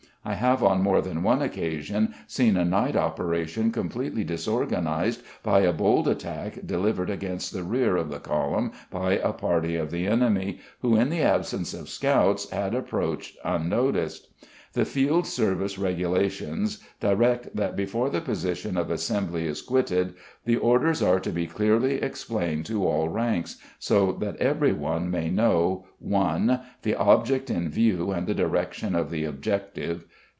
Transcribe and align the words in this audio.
I 0.23 0.35
have 0.35 0.61
on 0.63 0.83
more 0.83 1.01
than 1.01 1.23
one 1.23 1.41
occasion 1.41 2.13
seen 2.27 2.55
a 2.55 2.63
night 2.63 2.95
operation 2.95 3.71
completely 3.71 4.23
disorganised 4.23 5.23
by 5.41 5.61
a 5.61 5.73
bold 5.73 6.07
attack 6.07 6.59
delivered 6.63 7.09
against 7.09 7.51
the 7.53 7.63
rear 7.63 7.97
of 7.97 8.11
the 8.11 8.19
column 8.19 8.71
by 8.91 9.13
a 9.13 9.33
party 9.33 9.75
of 9.77 9.89
the 9.89 10.05
enemy, 10.05 10.59
who, 10.83 10.95
in 10.95 11.09
the 11.09 11.23
absence 11.23 11.73
of 11.73 11.89
scouts, 11.89 12.47
had 12.51 12.75
approached 12.75 13.35
unnoticed. 13.43 14.27
The 14.73 14.85
Field 14.85 15.27
Service 15.27 15.77
Regulations 15.77 16.79
direct 17.01 17.53
that 17.57 17.75
before 17.75 18.09
the 18.09 18.21
position 18.21 18.77
of 18.77 18.89
assembly 18.89 19.45
is 19.45 19.61
quitted 19.61 20.13
the 20.45 20.55
orders 20.55 21.01
are 21.01 21.19
to 21.19 21.31
be 21.31 21.45
clearly 21.45 21.95
explained 21.95 22.65
to 22.67 22.87
all 22.87 23.09
ranks, 23.09 23.57
so 23.79 24.13
that 24.21 24.37
everyone 24.37 25.11
may 25.11 25.29
know: 25.29 25.87
1. 25.99 26.61
The 26.83 26.95
object 26.95 27.49
in 27.49 27.67
view 27.67 28.11
and 28.11 28.27
the 28.27 28.33
direction 28.33 28.95
of 28.95 29.09
the 29.09 29.25
objective. 29.25 30.05